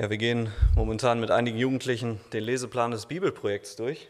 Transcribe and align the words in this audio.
Ja, 0.00 0.08
wir 0.08 0.16
gehen 0.16 0.50
momentan 0.76 1.20
mit 1.20 1.30
einigen 1.30 1.58
Jugendlichen 1.58 2.20
den 2.32 2.42
Leseplan 2.42 2.90
des 2.90 3.04
Bibelprojekts 3.04 3.76
durch. 3.76 4.08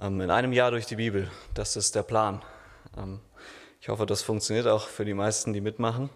Ähm, 0.00 0.20
in 0.20 0.30
einem 0.30 0.52
Jahr 0.52 0.70
durch 0.70 0.86
die 0.86 0.94
Bibel, 0.94 1.28
das 1.54 1.74
ist 1.74 1.96
der 1.96 2.04
Plan. 2.04 2.40
Ähm, 2.96 3.18
ich 3.80 3.88
hoffe, 3.88 4.06
das 4.06 4.22
funktioniert 4.22 4.68
auch 4.68 4.86
für 4.86 5.04
die 5.04 5.12
meisten, 5.12 5.52
die 5.52 5.60
mitmachen. 5.60 6.08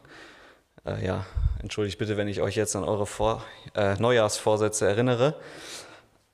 Äh, 0.87 1.05
ja, 1.05 1.27
entschuldigt 1.61 1.99
bitte, 1.99 2.17
wenn 2.17 2.29
ich 2.29 2.41
euch 2.41 2.55
jetzt 2.55 2.77
an 2.77 2.85
eure 2.85 3.07
Vor 3.07 3.45
äh, 3.75 3.97
Neujahrsvorsätze 3.97 4.87
erinnere. 4.87 5.35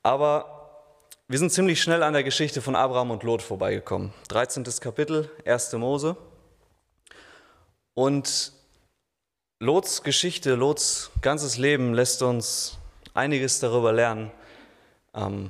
Aber 0.03 0.91
wir 1.27 1.39
sind 1.39 1.51
ziemlich 1.51 1.81
schnell 1.81 2.03
an 2.03 2.13
der 2.13 2.23
Geschichte 2.23 2.61
von 2.61 2.75
Abraham 2.75 3.09
und 3.09 3.23
Lot 3.23 3.41
vorbeigekommen. 3.41 4.13
13. 4.27 4.63
Kapitel, 4.79 5.31
1. 5.43 5.73
Mose. 5.73 6.17
Und 7.95 8.53
Lots 9.59 10.03
Geschichte, 10.03 10.53
Lots 10.53 11.09
ganzes 11.23 11.57
Leben 11.57 11.95
lässt 11.95 12.21
uns 12.21 12.77
einiges 13.15 13.59
darüber 13.59 13.91
lernen, 13.91 14.29
ähm, 15.15 15.49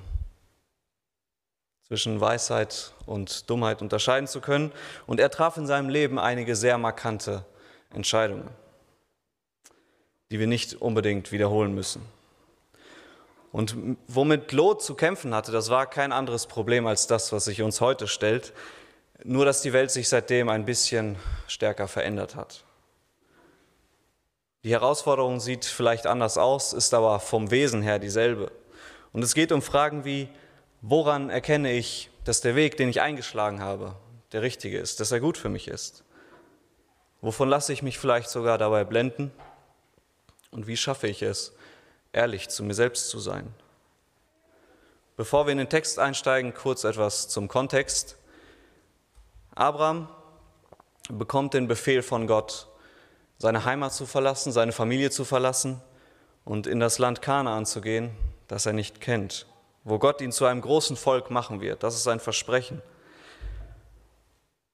zwischen 1.85 2.21
Weisheit 2.21 2.93
und 3.05 3.49
Dummheit 3.49 3.81
unterscheiden 3.81 4.27
zu 4.27 4.39
können. 4.39 4.71
Und 5.07 5.19
er 5.19 5.29
traf 5.29 5.57
in 5.57 5.67
seinem 5.67 5.89
Leben 5.89 6.19
einige 6.19 6.55
sehr 6.55 6.77
markante 6.77 7.43
Entscheidungen, 7.93 8.49
die 10.31 10.39
wir 10.39 10.47
nicht 10.47 10.75
unbedingt 10.75 11.33
wiederholen 11.33 11.75
müssen. 11.75 12.01
Und 13.51 13.75
womit 14.07 14.53
Lot 14.53 14.83
zu 14.83 14.95
kämpfen 14.95 15.35
hatte, 15.35 15.51
das 15.51 15.69
war 15.69 15.85
kein 15.85 16.13
anderes 16.13 16.47
Problem 16.47 16.87
als 16.87 17.07
das, 17.07 17.33
was 17.33 17.43
sich 17.43 17.61
uns 17.61 17.81
heute 17.81 18.07
stellt, 18.07 18.53
nur 19.25 19.43
dass 19.43 19.61
die 19.61 19.73
Welt 19.73 19.91
sich 19.91 20.07
seitdem 20.07 20.47
ein 20.47 20.63
bisschen 20.63 21.17
stärker 21.47 21.89
verändert 21.89 22.35
hat. 22.35 22.63
Die 24.67 24.73
Herausforderung 24.73 25.39
sieht 25.39 25.63
vielleicht 25.63 26.07
anders 26.07 26.37
aus, 26.37 26.73
ist 26.73 26.93
aber 26.93 27.21
vom 27.21 27.51
Wesen 27.51 27.81
her 27.81 27.99
dieselbe. 27.99 28.51
Und 29.13 29.23
es 29.23 29.33
geht 29.33 29.53
um 29.53 29.61
Fragen 29.61 30.03
wie, 30.03 30.27
woran 30.81 31.29
erkenne 31.29 31.71
ich, 31.71 32.09
dass 32.25 32.41
der 32.41 32.57
Weg, 32.57 32.75
den 32.75 32.89
ich 32.89 32.99
eingeschlagen 32.99 33.61
habe, 33.61 33.95
der 34.33 34.41
richtige 34.41 34.77
ist, 34.77 34.99
dass 34.99 35.13
er 35.13 35.21
gut 35.21 35.37
für 35.37 35.47
mich 35.47 35.69
ist? 35.69 36.03
Wovon 37.21 37.47
lasse 37.47 37.71
ich 37.71 37.81
mich 37.81 37.97
vielleicht 37.97 38.29
sogar 38.29 38.57
dabei 38.57 38.83
blenden? 38.83 39.31
Und 40.51 40.67
wie 40.67 40.75
schaffe 40.75 41.07
ich 41.07 41.21
es, 41.21 41.53
ehrlich 42.11 42.49
zu 42.49 42.61
mir 42.65 42.73
selbst 42.73 43.09
zu 43.09 43.19
sein? 43.19 43.47
Bevor 45.15 45.47
wir 45.47 45.53
in 45.53 45.59
den 45.59 45.69
Text 45.69 45.97
einsteigen, 45.97 46.53
kurz 46.53 46.83
etwas 46.83 47.29
zum 47.29 47.47
Kontext. 47.47 48.17
Abraham 49.55 50.09
bekommt 51.07 51.53
den 51.53 51.69
Befehl 51.69 52.01
von 52.01 52.27
Gott, 52.27 52.67
seine 53.37 53.65
Heimat 53.65 53.93
zu 53.93 54.05
verlassen, 54.05 54.51
seine 54.51 54.71
Familie 54.71 55.11
zu 55.11 55.25
verlassen 55.25 55.81
und 56.45 56.67
in 56.67 56.79
das 56.79 56.99
Land 56.99 57.21
Kanaan 57.21 57.65
zu 57.65 57.81
gehen, 57.81 58.11
das 58.47 58.65
er 58.65 58.73
nicht 58.73 59.01
kennt, 59.01 59.45
wo 59.83 59.99
Gott 59.99 60.21
ihn 60.21 60.31
zu 60.31 60.45
einem 60.45 60.61
großen 60.61 60.95
Volk 60.95 61.29
machen 61.29 61.61
wird. 61.61 61.83
Das 61.83 61.95
ist 61.95 62.03
sein 62.03 62.19
Versprechen. 62.19 62.81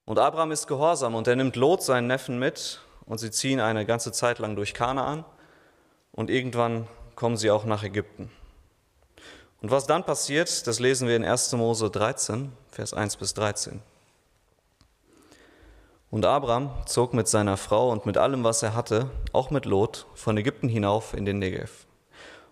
Und 0.06 0.20
Abraham 0.20 0.52
ist 0.52 0.68
gehorsam 0.68 1.16
und 1.16 1.28
er 1.28 1.36
nimmt 1.36 1.56
Lot, 1.56 1.82
seinen 1.82 2.08
Neffen, 2.08 2.38
mit 2.38 2.82
und 3.06 3.20
sie 3.20 3.32
ziehen 3.32 3.60
eine 3.60 3.86
ganze 3.86 4.12
Zeit 4.12 4.40
lang 4.40 4.56
durch 4.56 4.74
Kanaan 4.74 5.26
und 6.12 6.30
irgendwann 6.30 6.88
kommen 7.16 7.38
sie 7.38 7.52
auch 7.52 7.66
nach 7.66 7.84
Ägypten. 7.84 8.30
Und 9.62 9.72
was 9.72 9.88
dann 9.88 10.04
passiert, 10.04 10.68
das 10.68 10.80
lesen 10.80 11.08
wir 11.08 11.16
in 11.16 11.24
1. 11.24 11.54
Mose 11.54 11.90
13, 11.90 12.52
Vers 12.70 12.94
1 12.94 13.16
bis 13.16 13.34
13. 13.34 13.82
Und 16.14 16.28
Abraham 16.28 16.70
zog 16.86 17.16
mit 17.16 17.28
seiner 17.28 17.58
Frau 17.58 17.90
und 17.90 18.06
mit 18.06 18.20
allem, 18.20 18.44
was 18.44 18.62
er 18.62 18.76
hatte, 18.76 19.10
auch 19.32 19.50
mit 19.50 19.66
Lot, 19.66 20.06
von 20.14 20.38
Ägypten 20.38 20.70
hinauf 20.70 21.16
in 21.16 21.26
den 21.26 21.40
Negev. 21.40 21.88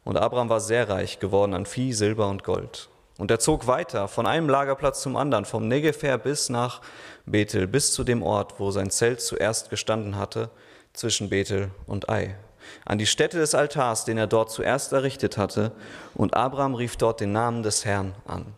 Und 0.04 0.18
Abraham 0.18 0.50
war 0.50 0.60
sehr 0.60 0.90
reich 0.90 1.20
geworden 1.20 1.54
an 1.54 1.68
Vieh, 1.68 1.94
Silber 1.94 2.28
und 2.28 2.44
Gold. 2.44 2.90
Und 3.20 3.30
er 3.30 3.38
zog 3.38 3.68
weiter 3.68 4.08
von 4.08 4.26
einem 4.26 4.50
Lagerplatz 4.50 5.04
zum 5.04 5.16
anderen, 5.16 5.46
vom 5.46 5.68
Negev 5.68 6.02
her 6.02 6.18
bis 6.18 6.50
nach 6.50 6.82
Bethel, 7.28 7.68
bis 7.68 7.94
zu 7.94 8.04
dem 8.04 8.24
Ort, 8.24 8.60
wo 8.60 8.72
sein 8.72 8.90
Zelt 8.90 9.22
zuerst 9.22 9.70
gestanden 9.70 10.18
hatte, 10.18 10.50
zwischen 10.94 11.30
Bethel 11.30 11.70
und 11.86 12.10
Ai, 12.10 12.36
an 12.84 12.98
die 12.98 13.06
Stätte 13.06 13.38
des 13.38 13.54
Altars, 13.54 14.06
den 14.06 14.18
er 14.18 14.26
dort 14.26 14.50
zuerst 14.50 14.92
errichtet 14.92 15.38
hatte. 15.38 15.72
Und 16.16 16.36
Abraham 16.36 16.74
rief 16.74 16.98
dort 16.98 17.20
den 17.20 17.32
Namen 17.32 17.62
des 17.62 17.86
Herrn 17.86 18.16
an. 18.26 18.56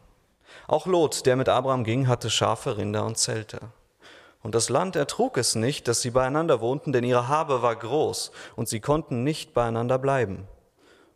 Auch 0.66 0.86
Lot, 0.86 1.26
der 1.26 1.36
mit 1.36 1.50
Abraham 1.50 1.84
ging, 1.84 2.08
hatte 2.08 2.30
Schafe, 2.30 2.78
Rinder 2.78 3.06
und 3.06 3.18
Zelte. 3.18 3.60
Und 4.44 4.56
das 4.56 4.70
Land 4.70 4.96
ertrug 4.96 5.38
es 5.38 5.56
nicht, 5.56 5.88
dass 5.88 6.02
sie 6.02 6.12
beieinander 6.12 6.62
wohnten, 6.62 6.92
denn 6.92 7.04
ihre 7.04 7.30
Habe 7.30 7.62
war 7.62 7.76
groß 7.76 8.32
und 8.56 8.70
sie 8.70 8.82
konnten 8.82 9.24
nicht 9.24 9.54
beieinander 9.54 9.98
bleiben. 9.98 10.48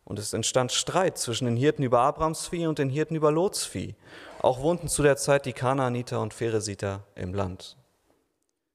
Und 0.04 0.18
es 0.18 0.32
entstand 0.32 0.72
Streit 0.72 1.18
zwischen 1.18 1.44
den 1.44 1.56
Hirten 1.56 1.82
über 1.82 2.00
Abrams 2.00 2.48
Vieh 2.48 2.66
und 2.66 2.78
den 2.78 2.88
Hirten 2.88 3.14
über 3.14 3.30
Lots 3.30 3.66
Vieh. 3.66 3.94
Auch 4.40 4.60
wohnten 4.60 4.88
zu 4.88 5.02
der 5.02 5.18
Zeit 5.18 5.44
die 5.44 5.52
Kanaaniter 5.52 6.22
und 6.22 6.32
Pheresiter 6.32 7.04
im 7.14 7.34
Land. 7.34 7.76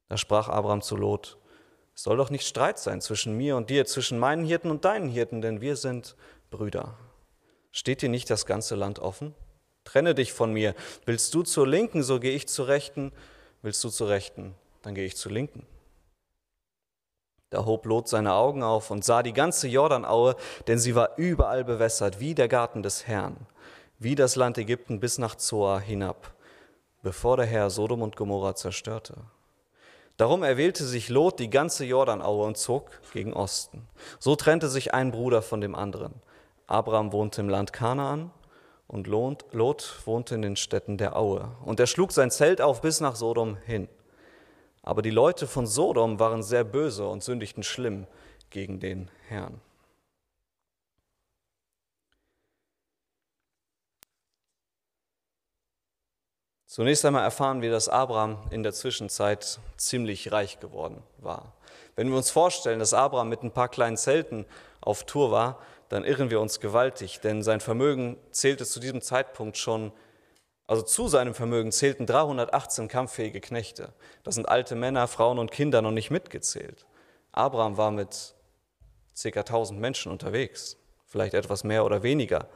Da 0.10 0.18
sprach 0.18 0.48
Abraham 0.48 0.84
zu 0.84 0.96
Lot, 0.96 1.40
es 1.96 2.04
soll 2.04 2.18
doch 2.18 2.30
nicht 2.30 2.46
Streit 2.46 2.78
sein 2.78 3.02
zwischen 3.02 3.36
mir 3.36 3.56
und 3.56 3.70
dir, 3.70 3.86
zwischen 3.86 4.20
meinen 4.20 4.46
Hirten 4.46 4.70
und 4.70 4.86
deinen 4.86 5.10
Hirten, 5.10 5.42
denn 5.42 5.62
wir 5.62 5.76
sind 5.76 6.16
Brüder. 6.50 6.96
Steht 7.72 8.04
dir 8.04 8.10
nicht 8.10 8.30
das 8.30 8.46
ganze 8.46 8.76
Land 8.76 9.00
offen? 9.00 9.34
Trenne 9.84 10.16
dich 10.16 10.34
von 10.34 10.54
mir. 10.54 10.76
Willst 11.06 11.34
du 11.34 11.42
zur 11.42 11.68
Linken, 11.68 12.04
so 12.04 12.20
gehe 12.20 12.36
ich 12.36 12.48
zur 12.48 12.68
Rechten. 12.68 13.12
Willst 13.64 13.82
du 13.82 13.90
zur 13.90 14.10
Rechten, 14.10 14.56
dann 14.82 14.94
gehe 14.94 15.06
ich 15.06 15.16
zur 15.16 15.32
Linken. 15.32 15.66
Da 17.50 17.66
hob 17.66 17.86
Lot 17.86 18.10
seine 18.10 18.34
Augen 18.34 18.62
auf 18.62 18.92
und 18.92 19.06
sah 19.06 19.24
die 19.24 19.32
ganze 19.32 19.70
Jordanaue, 19.70 20.36
denn 20.68 20.80
sie 20.80 20.96
war 20.96 21.18
überall 21.18 21.64
bewässert, 21.64 22.20
wie 22.20 22.36
der 22.36 22.50
Garten 22.50 22.84
des 22.84 23.08
Herrn, 23.08 23.38
wie 24.00 24.16
das 24.16 24.36
Land 24.36 24.58
Ägypten 24.58 25.00
bis 25.00 25.18
nach 25.18 25.36
Zoar 25.36 25.80
hinab, 25.80 26.34
bevor 27.04 27.38
der 27.38 27.46
Herr 27.46 27.70
Sodom 27.70 28.02
und 28.02 28.18
Gomorra 28.18 28.54
zerstörte. 28.54 29.16
Darum 30.18 30.44
erwählte 30.44 30.84
sich 30.84 31.08
Lot 31.08 31.40
die 31.40 31.50
ganze 31.50 31.86
Jordanaue 31.86 32.46
und 32.46 32.58
zog 32.58 32.92
gegen 33.14 33.32
Osten. 33.32 33.88
So 34.20 34.36
trennte 34.36 34.68
sich 34.68 34.94
ein 34.94 35.12
Bruder 35.12 35.42
von 35.42 35.62
dem 35.62 35.74
anderen. 35.74 36.16
Abraham 36.68 37.14
wohnte 37.14 37.40
im 37.40 37.48
Land 37.48 37.72
Kanaan 37.72 38.32
und 38.94 39.08
Lot 39.08 40.06
wohnte 40.06 40.36
in 40.36 40.44
den 40.44 40.56
Städten 40.56 41.00
der 41.00 41.16
Aue. 41.16 41.50
Und 41.66 41.80
er 41.80 41.88
schlug 41.88 42.12
sein 42.12 42.30
Zelt 42.30 42.62
auf 42.62 42.82
bis 42.82 43.00
nach 43.00 43.16
Sodom 43.16 43.58
hin. 43.66 43.90
Aber 44.84 45.02
die 45.02 45.10
Leute 45.10 45.48
von 45.48 45.66
Sodom 45.66 46.20
waren 46.20 46.44
sehr 46.44 46.64
böse 46.64 47.08
und 47.08 47.24
sündigten 47.24 47.64
schlimm 47.64 48.06
gegen 48.52 48.80
den 48.80 49.10
Herrn. 49.28 49.60
Zunächst 56.68 57.04
einmal 57.04 57.24
erfahren 57.24 57.64
wir, 57.64 57.72
dass 57.72 57.90
Abraham 57.90 58.38
in 58.52 58.62
der 58.62 58.74
Zwischenzeit 58.74 59.60
ziemlich 59.76 60.32
reich 60.32 60.60
geworden 60.60 61.02
war. 61.18 61.54
Wenn 61.96 62.10
wir 62.10 62.18
uns 62.18 62.30
vorstellen, 62.30 62.78
dass 62.78 62.94
Abraham 62.94 63.30
mit 63.30 63.42
ein 63.42 63.52
paar 63.52 63.70
kleinen 63.70 63.98
Zelten 63.98 64.46
auf 64.82 65.04
Tour 65.06 65.32
war, 65.32 65.60
dann 65.94 66.06
irren 66.06 66.32
wir 66.32 66.42
uns 66.42 66.60
gewaltig, 66.60 67.20
denn 67.20 67.44
sein 67.44 67.60
Vermögen 67.60 68.18
zählte 68.32 68.66
zu 68.66 68.80
diesem 68.80 69.02
Zeitpunkt 69.02 69.58
schon, 69.58 69.92
also 70.66 70.82
zu 70.82 71.08
seinem 71.08 71.36
Vermögen 71.36 71.72
zählten 71.72 72.08
318 72.08 72.88
kampffähige 72.88 73.40
Knechte. 73.42 73.94
Das 74.24 74.34
sind 74.34 74.50
alte 74.50 74.76
Männer, 74.76 75.08
Frauen 75.08 75.38
und 75.38 75.52
Kinder 75.52 75.84
noch 75.84 75.92
nicht 75.92 76.10
mitgezählt. 76.10 76.88
Abraham 77.32 77.78
war 77.78 77.92
mit 77.92 78.34
ca. 79.22 79.40
1000 79.40 79.80
Menschen 79.80 80.12
unterwegs, 80.12 80.78
vielleicht 81.06 81.36
etwas 81.36 81.64
mehr 81.64 81.86
oder 81.86 82.02
weniger, 82.02 82.48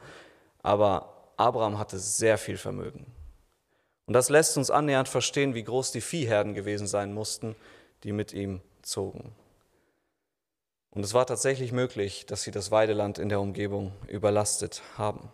aber 0.64 1.30
Abraham 1.36 1.78
hatte 1.78 1.98
sehr 2.00 2.38
viel 2.38 2.56
Vermögen. 2.56 3.06
Und 4.06 4.14
das 4.14 4.30
lässt 4.30 4.56
uns 4.56 4.68
annähernd 4.68 5.08
verstehen, 5.08 5.54
wie 5.54 5.62
groß 5.62 5.92
die 5.92 6.00
Viehherden 6.00 6.54
gewesen 6.54 6.88
sein 6.88 7.14
mussten, 7.14 7.54
die 8.02 8.10
mit 8.10 8.32
ihm 8.32 8.62
zogen. 8.82 9.32
Und 10.98 11.04
es 11.04 11.14
war 11.14 11.26
tatsächlich 11.26 11.70
möglich, 11.70 12.26
dass 12.26 12.42
sie 12.42 12.50
das 12.50 12.72
Weideland 12.72 13.20
in 13.20 13.28
der 13.28 13.40
Umgebung 13.40 13.92
überlastet 14.08 14.82
haben. 14.96 15.30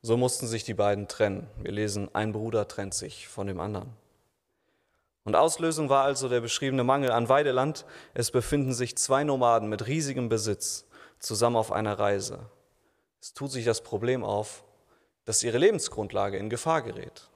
So 0.00 0.16
mussten 0.16 0.46
sich 0.46 0.64
die 0.64 0.72
beiden 0.72 1.08
trennen. 1.08 1.46
Wir 1.58 1.72
lesen, 1.72 2.08
ein 2.14 2.32
Bruder 2.32 2.68
trennt 2.68 2.94
sich 2.94 3.28
von 3.28 3.46
dem 3.46 3.60
anderen. 3.60 3.90
Und 5.24 5.36
Auslösung 5.36 5.90
war 5.90 6.04
also 6.04 6.30
der 6.30 6.40
beschriebene 6.40 6.84
Mangel 6.84 7.10
an 7.10 7.28
Weideland. 7.28 7.84
Es 8.14 8.30
befinden 8.30 8.72
sich 8.72 8.96
zwei 8.96 9.24
Nomaden 9.24 9.68
mit 9.68 9.86
riesigem 9.86 10.30
Besitz 10.30 10.86
zusammen 11.18 11.56
auf 11.56 11.70
einer 11.70 11.98
Reise. 11.98 12.48
Es 13.20 13.34
tut 13.34 13.52
sich 13.52 13.66
das 13.66 13.82
Problem 13.82 14.24
auf, 14.24 14.64
dass 15.26 15.42
ihre 15.42 15.58
Lebensgrundlage 15.58 16.38
in 16.38 16.48
Gefahr 16.48 16.80
gerät. 16.80 17.28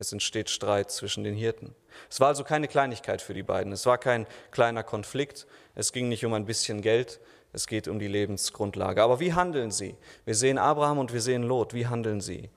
Es 0.00 0.14
entsteht 0.14 0.48
Streit 0.48 0.90
zwischen 0.90 1.24
den 1.24 1.34
Hirten. 1.34 1.74
Es 2.08 2.20
war 2.20 2.28
also 2.28 2.42
keine 2.42 2.68
Kleinigkeit 2.68 3.20
für 3.20 3.34
die 3.34 3.42
beiden. 3.42 3.70
Es 3.70 3.84
war 3.84 3.98
kein 3.98 4.26
kleiner 4.50 4.82
Konflikt. 4.82 5.46
Es 5.74 5.92
ging 5.92 6.08
nicht 6.08 6.24
um 6.24 6.32
ein 6.32 6.46
bisschen 6.46 6.80
Geld. 6.80 7.20
Es 7.52 7.66
geht 7.66 7.86
um 7.86 7.98
die 7.98 8.08
Lebensgrundlage. 8.08 9.02
Aber 9.02 9.20
wie 9.20 9.34
handeln 9.34 9.70
sie? 9.70 9.94
Wir 10.24 10.34
sehen 10.34 10.56
Abraham 10.56 10.96
und 10.96 11.12
wir 11.12 11.20
sehen 11.20 11.42
Lot. 11.42 11.74
Wie 11.74 11.86
handeln 11.86 12.22
sie? 12.22 12.48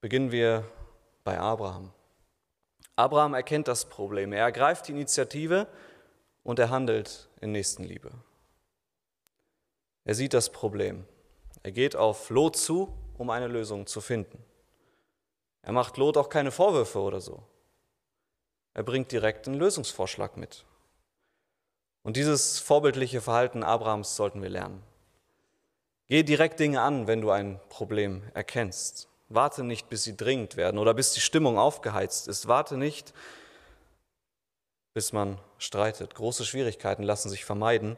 Beginnen 0.00 0.30
wir 0.30 0.64
bei 1.24 1.36
Abraham. 1.36 1.92
Abraham 2.94 3.34
erkennt 3.34 3.66
das 3.66 3.86
Problem. 3.86 4.32
Er 4.32 4.44
ergreift 4.44 4.86
die 4.86 4.92
Initiative 4.92 5.66
und 6.44 6.60
er 6.60 6.70
handelt 6.70 7.28
in 7.40 7.50
Nächstenliebe. 7.50 8.12
Er 10.04 10.14
sieht 10.14 10.32
das 10.32 10.50
Problem. 10.50 11.04
Er 11.64 11.72
geht 11.72 11.96
auf 11.96 12.30
Lot 12.30 12.56
zu, 12.56 12.96
um 13.18 13.30
eine 13.30 13.48
Lösung 13.48 13.88
zu 13.88 14.00
finden. 14.00 14.44
Er 15.66 15.72
macht 15.72 15.96
Lot 15.96 16.16
auch 16.16 16.28
keine 16.28 16.52
Vorwürfe 16.52 17.00
oder 17.00 17.20
so. 17.20 17.42
Er 18.72 18.84
bringt 18.84 19.10
direkt 19.10 19.48
einen 19.48 19.58
Lösungsvorschlag 19.58 20.36
mit. 20.36 20.64
Und 22.04 22.16
dieses 22.16 22.60
vorbildliche 22.60 23.20
Verhalten 23.20 23.64
Abrahams 23.64 24.14
sollten 24.14 24.42
wir 24.42 24.48
lernen. 24.48 24.80
Geh 26.06 26.22
direkt 26.22 26.60
Dinge 26.60 26.82
an, 26.82 27.08
wenn 27.08 27.20
du 27.20 27.32
ein 27.32 27.58
Problem 27.68 28.22
erkennst. 28.32 29.08
Warte 29.28 29.64
nicht, 29.64 29.88
bis 29.88 30.04
sie 30.04 30.16
dringend 30.16 30.56
werden 30.56 30.78
oder 30.78 30.94
bis 30.94 31.14
die 31.14 31.20
Stimmung 31.20 31.58
aufgeheizt 31.58 32.28
ist. 32.28 32.46
Warte 32.46 32.76
nicht, 32.76 33.12
bis 34.94 35.12
man 35.12 35.36
streitet. 35.58 36.14
Große 36.14 36.44
Schwierigkeiten 36.44 37.02
lassen 37.02 37.28
sich 37.28 37.44
vermeiden, 37.44 37.96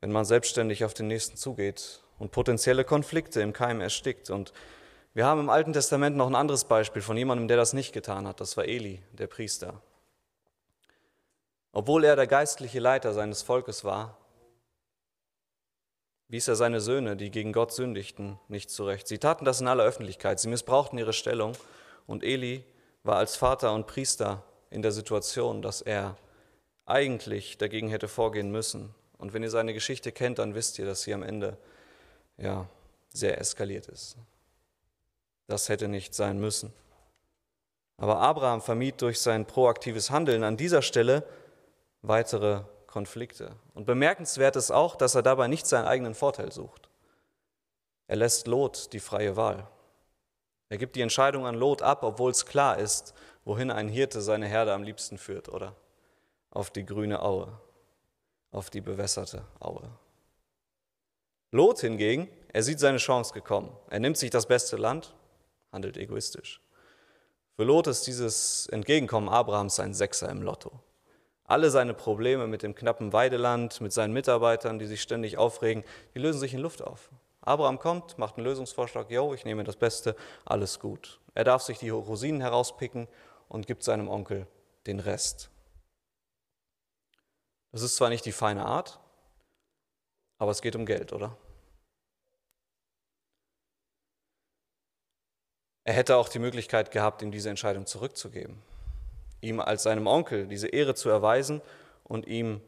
wenn 0.00 0.10
man 0.10 0.24
selbstständig 0.24 0.84
auf 0.84 0.94
den 0.94 1.06
Nächsten 1.06 1.36
zugeht 1.36 2.02
und 2.18 2.32
potenzielle 2.32 2.82
Konflikte 2.82 3.42
im 3.42 3.52
Keim 3.52 3.80
erstickt. 3.80 4.28
Und 4.28 4.52
wir 5.12 5.26
haben 5.26 5.40
im 5.40 5.50
Alten 5.50 5.72
Testament 5.72 6.16
noch 6.16 6.28
ein 6.28 6.36
anderes 6.36 6.64
Beispiel 6.64 7.02
von 7.02 7.16
jemandem, 7.16 7.48
der 7.48 7.56
das 7.56 7.72
nicht 7.72 7.92
getan 7.92 8.28
hat. 8.28 8.40
Das 8.40 8.56
war 8.56 8.64
Eli, 8.64 9.02
der 9.12 9.26
Priester. 9.26 9.82
Obwohl 11.72 12.04
er 12.04 12.16
der 12.16 12.26
geistliche 12.26 12.80
Leiter 12.80 13.12
seines 13.12 13.42
Volkes 13.42 13.84
war, 13.84 14.16
wies 16.28 16.46
er 16.46 16.54
seine 16.54 16.80
Söhne, 16.80 17.16
die 17.16 17.30
gegen 17.30 17.52
Gott 17.52 17.72
sündigten, 17.72 18.38
nicht 18.48 18.70
zurecht. 18.70 19.08
Sie 19.08 19.18
taten 19.18 19.44
das 19.44 19.60
in 19.60 19.66
aller 19.66 19.84
Öffentlichkeit. 19.84 20.38
Sie 20.38 20.48
missbrauchten 20.48 20.98
ihre 20.98 21.12
Stellung. 21.12 21.52
Und 22.06 22.22
Eli 22.22 22.64
war 23.02 23.16
als 23.16 23.36
Vater 23.36 23.72
und 23.72 23.88
Priester 23.88 24.44
in 24.70 24.82
der 24.82 24.92
Situation, 24.92 25.60
dass 25.60 25.82
er 25.82 26.16
eigentlich 26.86 27.58
dagegen 27.58 27.88
hätte 27.88 28.08
vorgehen 28.08 28.50
müssen. 28.52 28.94
Und 29.18 29.32
wenn 29.32 29.42
ihr 29.42 29.50
seine 29.50 29.74
Geschichte 29.74 30.12
kennt, 30.12 30.38
dann 30.38 30.54
wisst 30.54 30.78
ihr, 30.78 30.86
dass 30.86 31.02
sie 31.02 31.14
am 31.14 31.22
Ende 31.22 31.56
ja, 32.36 32.68
sehr 33.12 33.38
eskaliert 33.40 33.86
ist. 33.88 34.16
Das 35.50 35.68
hätte 35.68 35.88
nicht 35.88 36.14
sein 36.14 36.38
müssen. 36.38 36.72
Aber 37.96 38.18
Abraham 38.18 38.62
vermied 38.62 39.02
durch 39.02 39.20
sein 39.20 39.46
proaktives 39.46 40.08
Handeln 40.12 40.44
an 40.44 40.56
dieser 40.56 40.80
Stelle 40.80 41.24
weitere 42.02 42.62
Konflikte. 42.86 43.56
Und 43.74 43.84
bemerkenswert 43.84 44.54
ist 44.54 44.70
auch, 44.70 44.94
dass 44.94 45.16
er 45.16 45.22
dabei 45.22 45.48
nicht 45.48 45.66
seinen 45.66 45.86
eigenen 45.86 46.14
Vorteil 46.14 46.52
sucht. 46.52 46.88
Er 48.06 48.14
lässt 48.14 48.46
Lot 48.46 48.92
die 48.92 49.00
freie 49.00 49.36
Wahl. 49.36 49.66
Er 50.68 50.78
gibt 50.78 50.94
die 50.94 51.00
Entscheidung 51.00 51.46
an 51.46 51.56
Lot 51.56 51.82
ab, 51.82 52.04
obwohl 52.04 52.30
es 52.30 52.46
klar 52.46 52.78
ist, 52.78 53.12
wohin 53.44 53.72
ein 53.72 53.88
Hirte 53.88 54.20
seine 54.20 54.46
Herde 54.46 54.72
am 54.72 54.84
liebsten 54.84 55.18
führt, 55.18 55.48
oder? 55.48 55.74
Auf 56.52 56.70
die 56.70 56.86
grüne 56.86 57.22
Aue, 57.22 57.48
auf 58.52 58.70
die 58.70 58.80
bewässerte 58.80 59.44
Aue. 59.58 59.90
Lot 61.50 61.80
hingegen, 61.80 62.28
er 62.52 62.62
sieht 62.62 62.78
seine 62.78 62.98
Chance 62.98 63.34
gekommen. 63.34 63.76
Er 63.90 63.98
nimmt 63.98 64.16
sich 64.16 64.30
das 64.30 64.46
beste 64.46 64.76
Land, 64.76 65.12
handelt 65.72 65.96
egoistisch. 65.96 66.60
Für 67.56 67.64
Lot 67.64 67.86
ist 67.86 68.06
dieses 68.06 68.66
Entgegenkommen 68.68 69.28
Abrahams 69.28 69.80
ein 69.80 69.94
Sechser 69.94 70.28
im 70.30 70.42
Lotto. 70.42 70.80
Alle 71.44 71.70
seine 71.70 71.94
Probleme 71.94 72.46
mit 72.46 72.62
dem 72.62 72.74
knappen 72.74 73.12
Weideland, 73.12 73.80
mit 73.80 73.92
seinen 73.92 74.12
Mitarbeitern, 74.12 74.78
die 74.78 74.86
sich 74.86 75.02
ständig 75.02 75.36
aufregen, 75.36 75.84
die 76.14 76.20
lösen 76.20 76.40
sich 76.40 76.54
in 76.54 76.60
Luft 76.60 76.80
auf. 76.80 77.10
Abraham 77.42 77.78
kommt, 77.78 78.18
macht 78.18 78.36
einen 78.36 78.46
Lösungsvorschlag, 78.46 79.10
yo, 79.10 79.34
ich 79.34 79.44
nehme 79.44 79.64
das 79.64 79.76
Beste, 79.76 80.14
alles 80.44 80.78
gut. 80.78 81.20
Er 81.34 81.44
darf 81.44 81.62
sich 81.62 81.78
die 81.78 81.88
Rosinen 81.88 82.40
herauspicken 82.40 83.08
und 83.48 83.66
gibt 83.66 83.82
seinem 83.82 84.08
Onkel 84.08 84.46
den 84.86 85.00
Rest. 85.00 85.50
Das 87.72 87.82
ist 87.82 87.96
zwar 87.96 88.08
nicht 88.08 88.24
die 88.24 88.32
feine 88.32 88.64
Art, 88.64 89.00
aber 90.38 90.50
es 90.50 90.62
geht 90.62 90.76
um 90.76 90.86
Geld, 90.86 91.12
oder? 91.12 91.36
Er 95.84 95.94
hätte 95.94 96.16
auch 96.16 96.28
die 96.28 96.38
Möglichkeit 96.38 96.90
gehabt, 96.90 97.22
ihm 97.22 97.30
diese 97.30 97.50
Entscheidung 97.50 97.86
zurückzugeben 97.86 98.62
ihm 99.40 99.60
als 99.60 99.84
seinem 99.84 100.06
Onkel 100.06 100.46
diese 100.46 100.68
Ehre 100.68 100.94
zu 100.94 101.08
erweisen 101.08 101.60
und 102.04 102.26
ihm 102.26 102.60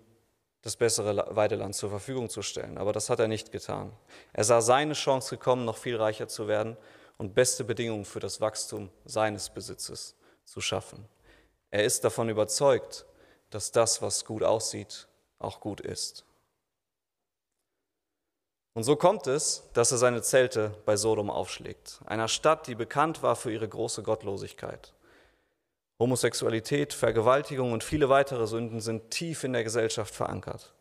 das 0.63 0.77
bessere 0.77 1.35
Weideland 1.35 1.75
zur 1.75 1.91
Verfügung 1.91 2.31
zu 2.31 2.43
stellen. 2.43 2.79
Aber 2.79 2.93
das 2.93 3.11
hat 3.11 3.19
er 3.19 3.29
nicht 3.29 3.51
getan. 3.51 3.93
Er 4.33 4.45
sah 4.45 4.61
seine 4.61 4.95
Chance 4.95 5.37
gekommen, 5.37 5.65
noch 5.65 5.77
viel 5.77 5.97
reicher 5.97 6.29
zu 6.29 6.47
werden 6.47 6.77
und 7.19 7.35
beste 7.35 7.65
Bedingungen 7.65 8.05
für 8.05 8.21
das 8.21 8.41
Wachstum 8.41 8.91
seines 9.05 9.51
Besitzes 9.51 10.15
zu 10.45 10.61
schaffen. 10.61 11.07
Er 11.71 11.85
ist 11.85 12.05
davon 12.05 12.29
überzeugt, 12.29 13.07
dass 13.51 13.73
das, 13.73 14.03
was 14.03 14.25
gut 14.25 14.43
aussieht, 14.43 15.09
auch 15.39 15.61
gut 15.61 15.81
ist. 15.81 16.25
Und 18.75 18.85
so 18.85 18.97
kommt 18.97 19.27
es, 19.27 19.69
dass 19.75 19.93
er 19.93 19.99
seine 19.99 20.23
Zelte 20.23 20.75
bei 20.87 20.97
Sodom 20.97 21.31
aufschlägt, 21.31 22.01
einer 22.07 22.29
Stadt, 22.29 22.67
die 22.67 22.75
bekannt 22.75 23.23
war 23.23 23.37
für 23.37 23.53
ihre 23.53 23.69
große 23.69 24.03
Gottlosigkeit. 24.03 24.95
Homosexualität, 25.99 26.95
Vergewaltigung 26.95 27.73
und 27.73 27.85
viele 27.85 28.09
weitere 28.09 28.47
Sünden 28.47 28.81
sind 28.81 29.11
tief 29.11 29.45
in 29.45 29.53
der 29.53 29.63
Gesellschaft 29.63 30.15
verankert. 30.15 30.75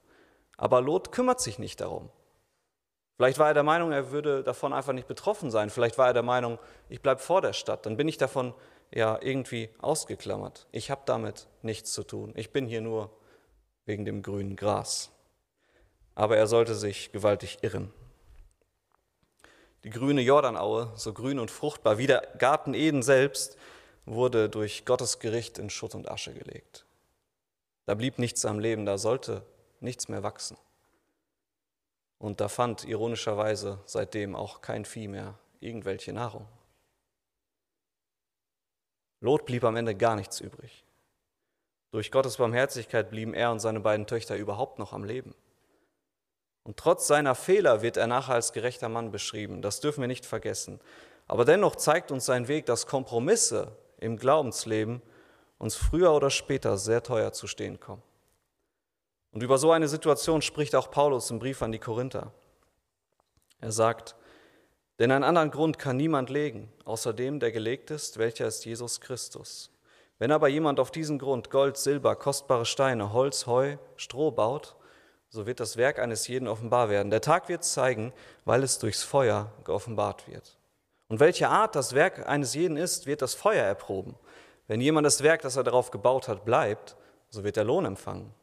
Aber 0.58 0.82
Lot 0.82 1.12
kümmert 1.12 1.42
sich 1.42 1.60
nicht 1.60 1.82
darum. 1.82 2.10
Vielleicht 3.18 3.38
war 3.38 3.50
er 3.50 3.54
der 3.54 3.64
Meinung, 3.64 3.92
er 3.92 4.12
würde 4.12 4.42
davon 4.42 4.74
einfach 4.74 4.94
nicht 4.94 5.08
betroffen 5.08 5.52
sein. 5.52 5.70
Vielleicht 5.70 5.98
war 5.98 6.08
er 6.08 6.14
der 6.14 6.24
Meinung, 6.24 6.58
ich 6.90 7.02
bleibe 7.02 7.20
vor 7.20 7.42
der 7.42 7.54
Stadt. 7.54 7.86
Dann 7.86 7.98
bin 7.98 8.08
ich 8.08 8.18
davon 8.18 8.54
ja 8.92 9.20
irgendwie 9.22 9.70
ausgeklammert. 9.80 10.66
Ich 10.72 10.90
habe 10.90 11.02
damit 11.06 11.48
nichts 11.62 11.94
zu 11.94 12.04
tun. 12.04 12.34
Ich 12.36 12.52
bin 12.52 12.66
hier 12.66 12.82
nur 12.82 13.12
wegen 13.86 14.06
dem 14.06 14.24
grünen 14.24 14.56
Gras. 14.56 15.12
Aber 16.16 16.38
er 16.38 16.48
sollte 16.48 16.76
sich 16.76 17.12
gewaltig 17.12 17.60
irren. 17.62 17.94
Die 19.84 19.90
grüne 19.90 20.22
Jordanaue, 20.22 20.92
so 20.96 21.14
grün 21.14 21.40
und 21.40 21.50
fruchtbar 21.50 21.98
wie 21.98 22.08
der 22.08 22.22
Garten 22.38 22.74
Eden 22.74 23.02
selbst, 23.02 23.58
wurde 24.06 24.50
durch 24.50 24.86
Gottes 24.86 25.20
Gericht 25.20 25.58
in 25.58 25.70
Schutt 25.70 25.96
und 25.96 26.10
Asche 26.10 26.34
gelegt. 26.34 26.86
Da 27.86 27.96
blieb 27.96 28.20
nichts 28.20 28.46
am 28.46 28.60
Leben, 28.60 28.86
da 28.86 28.98
sollte 28.98 29.44
nichts 29.80 30.08
mehr 30.08 30.24
wachsen. 30.24 30.58
Und 32.20 32.40
da 32.40 32.48
fand 32.50 32.86
ironischerweise 32.86 33.80
seitdem 33.86 34.36
auch 34.36 34.62
kein 34.62 34.86
Vieh 34.86 35.08
mehr 35.08 35.40
irgendwelche 35.60 36.14
Nahrung. 36.14 36.48
Lot 39.22 39.46
blieb 39.46 39.64
am 39.64 39.76
Ende 39.76 39.96
gar 39.96 40.16
nichts 40.16 40.40
übrig. 40.40 40.84
Durch 41.92 42.12
Gottes 42.12 42.38
Barmherzigkeit 42.38 43.10
blieben 43.10 43.34
er 43.34 43.52
und 43.52 43.60
seine 43.60 43.80
beiden 43.80 44.08
Töchter 44.08 44.36
überhaupt 44.36 44.80
noch 44.80 44.94
am 44.94 45.04
Leben. 45.04 45.36
Und 46.64 46.78
trotz 46.78 47.08
seiner 47.08 47.36
Fehler 47.36 47.82
wird 47.82 47.98
er 47.98 48.08
nachher 48.08 48.36
als 48.36 48.54
gerechter 48.54 48.90
Mann 48.90 49.12
beschrieben. 49.12 49.62
Das 49.62 49.80
dürfen 49.80 50.02
wir 50.02 50.08
nicht 50.08 50.26
vergessen. 50.26 50.80
Aber 51.28 51.46
dennoch 51.46 51.76
zeigt 51.76 52.12
uns 52.12 52.26
sein 52.26 52.48
Weg, 52.48 52.66
dass 52.66 52.86
Kompromisse 52.86 53.72
im 53.98 54.18
Glaubensleben 54.18 55.02
uns 55.58 55.76
früher 55.76 56.12
oder 56.14 56.30
später 56.30 56.78
sehr 56.78 57.04
teuer 57.04 57.34
zu 57.34 57.48
stehen 57.48 57.80
kommen. 57.80 58.04
Und 59.32 59.44
über 59.44 59.58
so 59.58 59.72
eine 59.72 59.88
Situation 59.88 60.42
spricht 60.42 60.76
auch 60.76 60.92
Paulus 60.92 61.32
im 61.32 61.40
Brief 61.40 61.62
an 61.62 61.72
die 61.72 61.80
Korinther. 61.80 62.32
Er 63.60 63.72
sagt, 63.72 64.16
denn 65.00 65.12
einen 65.12 65.24
anderen 65.24 65.52
Grund 65.52 65.80
kann 65.80 65.98
niemand 65.98 66.30
legen, 66.30 66.72
außer 66.84 67.14
dem, 67.14 67.40
der 67.40 67.52
gelegt 67.52 67.92
ist, 67.92 68.18
welcher 68.18 68.48
ist 68.48 68.66
Jesus 68.66 69.00
Christus. 69.02 69.72
Wenn 70.20 70.32
aber 70.32 70.50
jemand 70.50 70.80
auf 70.80 70.92
diesen 70.92 71.18
Grund 71.18 71.50
Gold, 71.50 71.78
Silber, 71.78 72.16
kostbare 72.16 72.66
Steine, 72.66 73.14
Holz, 73.14 73.48
Heu, 73.48 73.78
Stroh 73.96 74.32
baut, 74.32 74.76
so 75.32 75.46
wird 75.48 75.62
das 75.62 75.78
Werk 75.78 75.98
eines 75.98 76.28
jeden 76.28 76.48
offenbar 76.48 76.90
werden. 76.90 77.10
Der 77.10 77.22
Tag 77.22 77.48
wird 77.48 77.64
zeigen, 77.64 78.12
weil 78.44 78.64
es 78.64 78.80
durchs 78.80 79.02
Feuer 79.02 79.52
geoffenbart 79.64 80.28
wird. 80.28 80.58
Und 81.08 81.22
welche 81.22 81.48
Art 81.48 81.76
das 81.76 81.94
Werk 81.94 82.28
eines 82.28 82.54
jeden 82.54 82.78
ist, 82.78 83.06
wird 83.06 83.22
das 83.22 83.34
Feuer 83.34 83.64
erproben. 83.64 84.16
Wenn 84.68 84.82
jemand 84.82 85.06
das 85.06 85.24
Werk, 85.24 85.42
das 85.42 85.56
er 85.56 85.64
darauf 85.64 85.90
gebaut 85.90 86.28
hat, 86.28 86.44
bleibt, 86.44 86.98
so 87.30 87.46
wird 87.46 87.56
er 87.56 87.64
Lohn 87.64 87.86
empfangen. 87.86 88.34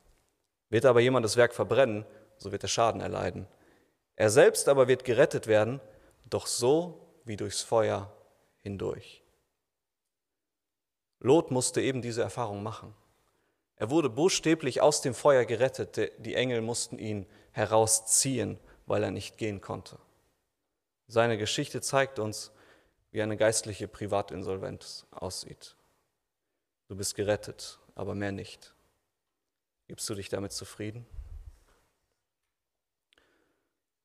Wird 0.71 0.87
aber 0.87 1.00
jemand 1.00 1.25
das 1.25 1.37
Werk 1.37 1.52
verbrennen, 1.54 2.07
so 2.38 2.52
wird 2.52 2.62
er 2.62 2.68
Schaden 2.68 3.02
erleiden. 3.02 3.47
Er 4.16 4.30
selbst 4.30 4.68
aber 4.68 4.88
wird 4.88 5.04
gerettet 5.04 5.47
werden, 5.47 5.80
doch 6.30 6.47
so 6.47 7.07
wie 7.25 7.37
durchs 7.37 7.62
Feuer 7.62 8.11
hindurch. 8.62 9.23
Lot 11.21 11.50
musste 11.50 11.83
eben 11.83 12.00
diese 12.00 12.23
Erfahrung 12.23 12.62
machen. 12.62 12.95
Er 13.78 13.90
wurde 13.90 14.11
buchstäblich 14.11 14.80
aus 14.80 15.00
dem 15.02 15.14
Feuer 15.14 15.44
gerettet. 15.44 16.12
Die 16.18 16.35
Engel 16.35 16.61
mussten 16.61 16.99
ihn 16.99 17.26
herausziehen, 17.52 18.58
weil 18.87 19.04
er 19.04 19.12
nicht 19.12 19.38
gehen 19.38 19.61
konnte. 19.61 19.99
Seine 21.06 21.38
Geschichte 21.38 21.80
zeigt 21.80 22.18
uns, 22.18 22.50
wie 23.12 23.23
eine 23.23 23.37
geistliche 23.37 23.88
Privatinsolvenz 23.88 25.06
aussieht. 25.11 25.76
Du 26.88 26.97
bist 26.97 27.14
gerettet, 27.14 27.78
aber 27.94 28.14
mehr 28.14 28.32
nicht. 28.32 28.75
Gibst 29.87 30.08
du 30.08 30.14
dich 30.14 30.28
damit 30.28 30.52
zufrieden? 30.52 31.06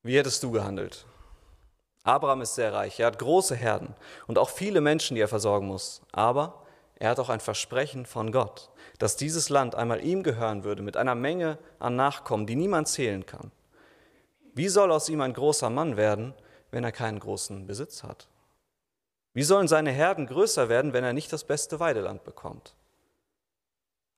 Wie 0.04 0.18
hättest 0.18 0.44
du 0.44 0.52
gehandelt? 0.52 1.06
Abraham 2.04 2.42
ist 2.42 2.56
sehr 2.56 2.74
reich, 2.74 3.00
er 3.00 3.08
hat 3.08 3.20
große 3.20 3.56
Herden 3.56 3.96
und 4.28 4.38
auch 4.38 4.50
viele 4.50 4.82
Menschen, 4.82 5.16
die 5.16 5.22
er 5.22 5.30
versorgen 5.30 5.68
muss. 5.68 6.02
Aber 6.12 6.63
er 6.96 7.10
hat 7.10 7.20
auch 7.20 7.30
ein 7.30 7.40
Versprechen 7.40 8.06
von 8.06 8.32
Gott, 8.32 8.70
dass 9.00 9.18
dieses 9.18 9.50
Land 9.50 9.76
einmal 9.76 10.04
ihm 10.04 10.24
gehören 10.24 10.64
würde, 10.64 10.84
mit 10.84 10.98
einer 10.98 11.16
Menge 11.16 11.58
an 11.80 11.96
Nachkommen, 11.96 12.46
die 12.46 12.56
niemand 12.56 12.88
zählen 12.88 13.26
kann. 13.26 13.52
Wie 14.54 14.68
soll 14.68 14.92
aus 14.92 15.10
ihm 15.10 15.22
ein 15.22 15.34
großer 15.34 15.70
Mann 15.70 15.98
werden, 15.98 16.34
wenn 16.72 16.84
er 16.84 16.92
keinen 16.92 17.20
großen 17.20 17.66
Besitz 17.66 18.04
hat? 18.04 18.28
Wie 19.34 19.44
sollen 19.44 19.68
seine 19.68 19.92
Herden 19.92 20.28
größer 20.28 20.70
werden, 20.70 20.94
wenn 20.94 21.04
er 21.04 21.14
nicht 21.14 21.34
das 21.34 21.44
beste 21.44 21.80
Weideland 21.80 22.24
bekommt? 22.24 22.76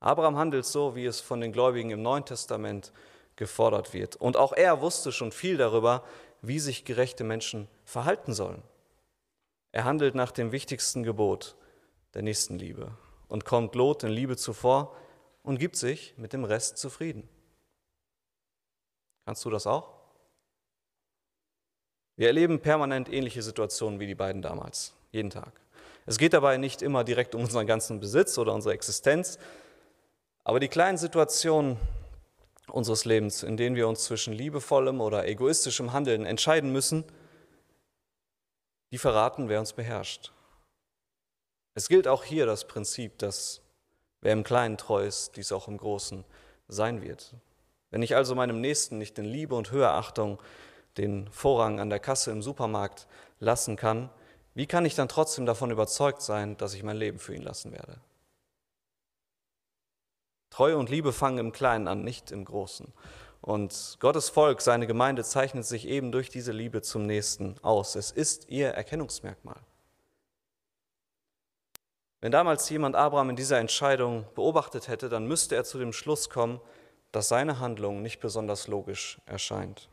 Abraham 0.02 0.38
handelt 0.38 0.66
so, 0.66 0.96
wie 0.96 1.06
es 1.06 1.22
von 1.22 1.40
den 1.40 1.54
Gläubigen 1.54 1.90
im 1.90 2.02
Neuen 2.02 2.26
Testament 2.26 2.92
gefordert 3.38 3.94
wird. 3.94 4.18
Und 4.18 4.38
auch 4.38 4.54
er 4.54 4.82
wusste 4.82 5.12
schon 5.12 5.32
viel 5.32 5.58
darüber, 5.58 6.04
wie 6.42 6.60
sich 6.60 6.86
gerechte 6.86 7.24
Menschen 7.24 7.68
verhalten 7.86 8.34
sollen. 8.34 8.62
Er 9.72 9.86
handelt 9.86 10.16
nach 10.16 10.32
dem 10.32 10.52
wichtigsten 10.52 11.04
Gebot 11.04 11.56
der 12.16 12.24
Nächstenliebe 12.24 12.92
und 13.28 13.46
kommt 13.46 13.76
Lot 13.76 14.04
in 14.04 14.10
Liebe 14.10 14.38
zuvor 14.38 14.96
und 15.44 15.60
gibt 15.60 15.76
sich 15.76 16.18
mit 16.18 16.34
dem 16.34 16.44
Rest 16.44 16.78
zufrieden. 16.78 17.30
Kannst 19.26 19.44
du 19.46 19.50
das 19.50 19.68
auch? 19.68 19.94
Wir 22.16 22.28
erleben 22.28 22.62
permanent 22.62 23.12
ähnliche 23.12 23.42
Situationen 23.42 24.00
wie 24.00 24.08
die 24.08 24.16
beiden 24.16 24.42
damals, 24.42 24.94
jeden 25.12 25.30
Tag. 25.30 25.60
Es 26.06 26.18
geht 26.18 26.34
dabei 26.34 26.58
nicht 26.58 26.82
immer 26.82 27.04
direkt 27.04 27.36
um 27.36 27.42
unseren 27.42 27.68
ganzen 27.68 28.00
Besitz 28.00 28.38
oder 28.38 28.54
unsere 28.54 28.74
Existenz, 28.74 29.38
aber 30.44 30.60
die 30.60 30.68
kleinen 30.68 30.98
Situationen 30.98 31.78
unseres 32.68 33.06
Lebens, 33.06 33.44
in 33.44 33.58
denen 33.58 33.76
wir 33.76 33.88
uns 33.88 34.06
zwischen 34.06 34.34
liebevollem 34.34 35.02
oder 35.02 35.28
egoistischem 35.28 35.92
Handeln 35.92 36.26
entscheiden 36.26 36.72
müssen, 36.72 37.04
die 38.92 38.98
verraten, 38.98 39.50
wer 39.50 39.60
uns 39.60 39.74
beherrscht. 39.74 40.32
Es 41.76 41.90
gilt 41.90 42.08
auch 42.08 42.24
hier 42.24 42.46
das 42.46 42.68
Prinzip, 42.68 43.20
dass 43.20 43.62
wer 44.22 44.32
im 44.32 44.46
Kleinen 44.46 44.78
treu 44.78 45.06
ist, 45.06 45.36
dies 45.36 45.52
auch 45.52 45.68
im 45.68 45.78
Großen 45.78 46.24
sein 46.70 47.02
wird. 47.02 47.36
Wenn 47.92 48.02
ich 48.02 48.16
also 48.16 48.34
meinem 48.34 48.62
Nächsten 48.62 48.98
nicht 48.98 49.20
in 49.20 49.26
Liebe 49.26 49.56
und 49.56 49.72
Höherachtung 49.72 50.42
den 50.98 51.30
Vorrang 51.32 51.82
an 51.82 51.90
der 51.90 52.00
Kasse 52.00 52.32
im 52.32 52.42
Supermarkt 52.42 53.08
lassen 53.40 53.76
kann, 53.76 54.10
wie 54.54 54.68
kann 54.68 54.86
ich 54.86 54.96
dann 54.96 55.10
trotzdem 55.10 55.46
davon 55.46 55.70
überzeugt 55.70 56.22
sein, 56.22 56.56
dass 56.56 56.74
ich 56.74 56.84
mein 56.84 56.96
Leben 56.96 57.20
für 57.20 57.36
ihn 57.36 57.42
lassen 57.42 57.74
werde? 57.74 58.00
Treue 60.50 60.78
und 60.78 60.90
Liebe 60.90 61.12
fangen 61.12 61.40
im 61.40 61.52
Kleinen 61.52 61.90
an, 61.90 62.06
nicht 62.06 62.32
im 62.32 62.46
Großen. 62.46 62.94
Und 63.42 63.98
Gottes 64.00 64.30
Volk, 64.30 64.62
seine 64.62 64.88
Gemeinde, 64.88 65.26
zeichnet 65.26 65.66
sich 65.66 65.90
eben 65.90 66.14
durch 66.14 66.30
diese 66.30 66.54
Liebe 66.54 66.82
zum 66.82 67.06
Nächsten 67.06 67.58
aus. 67.62 67.96
Es 67.96 68.12
ist 68.12 68.48
ihr 68.48 68.70
Erkennungsmerkmal. 68.70 69.60
Wenn 72.26 72.32
damals 72.32 72.68
jemand 72.72 72.96
Abraham 72.96 73.30
in 73.30 73.36
dieser 73.36 73.60
Entscheidung 73.60 74.26
beobachtet 74.34 74.88
hätte, 74.88 75.10
dann 75.10 75.28
müsste 75.28 75.56
er 75.56 75.64
zu 75.64 75.78
dem 75.78 75.94
Schluss 75.94 76.28
kommen, 76.28 76.60
dass 77.12 77.28
seine 77.28 77.60
Handlung 77.60 78.02
nicht 78.02 78.20
besonders 78.20 78.68
logisch 78.68 79.22
erscheint. 79.28 79.90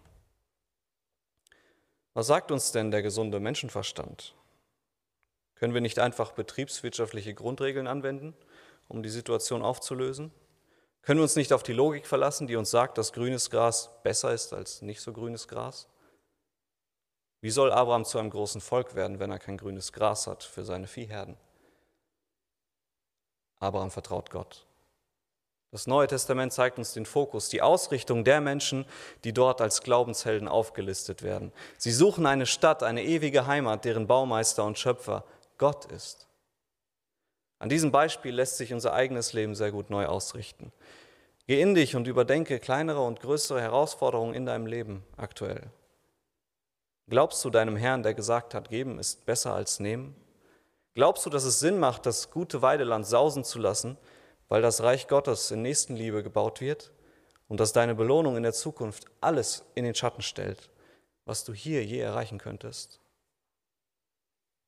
Was 2.14 2.28
sagt 2.28 2.50
uns 2.50 2.72
denn 2.72 2.90
der 2.90 3.02
gesunde 3.02 3.38
Menschenverstand? 3.38 4.34
Können 5.56 5.74
wir 5.74 5.82
nicht 5.82 5.98
einfach 5.98 6.32
betriebswirtschaftliche 6.32 7.34
Grundregeln 7.34 7.86
anwenden, 7.86 8.34
um 8.88 9.02
die 9.02 9.10
Situation 9.10 9.60
aufzulösen? 9.60 10.32
Können 11.02 11.18
wir 11.18 11.24
uns 11.24 11.36
nicht 11.36 11.52
auf 11.52 11.62
die 11.62 11.74
Logik 11.74 12.06
verlassen, 12.06 12.46
die 12.46 12.56
uns 12.56 12.70
sagt, 12.70 12.96
dass 12.96 13.12
grünes 13.12 13.50
Gras 13.50 13.90
besser 14.04 14.32
ist 14.32 14.54
als 14.54 14.80
nicht 14.80 15.02
so 15.02 15.12
grünes 15.12 15.48
Gras? 15.48 15.86
Wie 17.42 17.50
soll 17.50 17.70
Abraham 17.70 18.06
zu 18.06 18.18
einem 18.18 18.30
großen 18.30 18.62
Volk 18.62 18.94
werden, 18.94 19.18
wenn 19.18 19.30
er 19.30 19.38
kein 19.38 19.58
grünes 19.58 19.92
Gras 19.92 20.26
hat 20.26 20.42
für 20.42 20.64
seine 20.64 20.86
Viehherden? 20.86 21.36
Abraham 23.62 23.90
vertraut 23.90 24.30
Gott. 24.30 24.66
Das 25.70 25.86
Neue 25.86 26.06
Testament 26.06 26.52
zeigt 26.52 26.76
uns 26.76 26.92
den 26.92 27.06
Fokus, 27.06 27.48
die 27.48 27.62
Ausrichtung 27.62 28.24
der 28.24 28.42
Menschen, 28.42 28.84
die 29.24 29.32
dort 29.32 29.62
als 29.62 29.80
Glaubenshelden 29.82 30.46
aufgelistet 30.46 31.22
werden. 31.22 31.50
Sie 31.78 31.92
suchen 31.92 32.26
eine 32.26 32.44
Stadt, 32.44 32.82
eine 32.82 33.02
ewige 33.02 33.46
Heimat, 33.46 33.86
deren 33.86 34.06
Baumeister 34.06 34.64
und 34.64 34.78
Schöpfer 34.78 35.24
Gott 35.56 35.86
ist. 35.86 36.28
An 37.58 37.70
diesem 37.70 37.90
Beispiel 37.90 38.34
lässt 38.34 38.58
sich 38.58 38.74
unser 38.74 38.92
eigenes 38.92 39.32
Leben 39.32 39.54
sehr 39.54 39.70
gut 39.70 39.88
neu 39.88 40.04
ausrichten. 40.06 40.72
Geh 41.46 41.60
in 41.60 41.74
dich 41.74 41.96
und 41.96 42.06
überdenke 42.06 42.58
kleinere 42.58 43.00
und 43.00 43.20
größere 43.20 43.60
Herausforderungen 43.60 44.34
in 44.34 44.44
deinem 44.44 44.66
Leben 44.66 45.04
aktuell. 45.16 45.70
Glaubst 47.08 47.44
du 47.44 47.50
deinem 47.50 47.76
Herrn, 47.76 48.02
der 48.02 48.14
gesagt 48.14 48.54
hat, 48.54 48.68
geben 48.68 48.98
ist 48.98 49.24
besser 49.24 49.54
als 49.54 49.80
nehmen? 49.80 50.14
Glaubst 50.94 51.24
du, 51.24 51.30
dass 51.30 51.44
es 51.44 51.58
Sinn 51.58 51.78
macht, 51.78 52.04
das 52.04 52.30
gute 52.30 52.60
Weideland 52.60 53.06
sausen 53.06 53.44
zu 53.44 53.58
lassen, 53.58 53.96
weil 54.48 54.60
das 54.60 54.82
Reich 54.82 55.08
Gottes 55.08 55.50
in 55.50 55.62
Nächstenliebe 55.62 56.22
gebaut 56.22 56.60
wird 56.60 56.92
und 57.48 57.60
dass 57.60 57.72
deine 57.72 57.94
Belohnung 57.94 58.36
in 58.36 58.42
der 58.42 58.52
Zukunft 58.52 59.06
alles 59.20 59.64
in 59.74 59.84
den 59.84 59.94
Schatten 59.94 60.20
stellt, 60.20 60.70
was 61.24 61.44
du 61.44 61.54
hier 61.54 61.84
je 61.84 61.98
erreichen 61.98 62.38
könntest? 62.38 63.00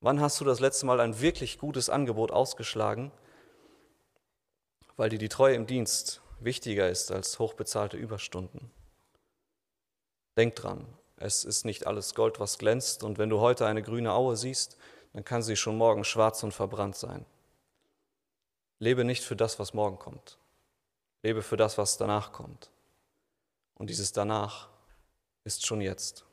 Wann 0.00 0.20
hast 0.20 0.40
du 0.40 0.44
das 0.44 0.60
letzte 0.60 0.86
Mal 0.86 1.00
ein 1.00 1.20
wirklich 1.20 1.58
gutes 1.58 1.90
Angebot 1.90 2.30
ausgeschlagen, 2.30 3.12
weil 4.96 5.10
dir 5.10 5.18
die 5.18 5.28
Treue 5.28 5.54
im 5.54 5.66
Dienst 5.66 6.22
wichtiger 6.40 6.88
ist 6.88 7.10
als 7.10 7.38
hochbezahlte 7.38 7.98
Überstunden? 7.98 8.70
Denk 10.36 10.56
dran, 10.56 10.86
es 11.16 11.44
ist 11.44 11.64
nicht 11.64 11.86
alles 11.86 12.14
Gold, 12.14 12.40
was 12.40 12.58
glänzt, 12.58 13.04
und 13.04 13.18
wenn 13.18 13.30
du 13.30 13.40
heute 13.40 13.66
eine 13.66 13.82
grüne 13.82 14.12
Aue 14.12 14.36
siehst, 14.36 14.76
dann 15.14 15.24
kann 15.24 15.42
sie 15.42 15.56
schon 15.56 15.78
morgen 15.78 16.04
schwarz 16.04 16.42
und 16.42 16.52
verbrannt 16.52 16.96
sein. 16.96 17.24
Lebe 18.80 19.04
nicht 19.04 19.22
für 19.22 19.36
das, 19.36 19.58
was 19.60 19.72
morgen 19.72 19.98
kommt. 19.98 20.38
Lebe 21.22 21.40
für 21.42 21.56
das, 21.56 21.78
was 21.78 21.96
danach 21.96 22.32
kommt. 22.32 22.70
Und 23.76 23.88
dieses 23.88 24.12
danach 24.12 24.68
ist 25.44 25.64
schon 25.64 25.80
jetzt. 25.80 26.26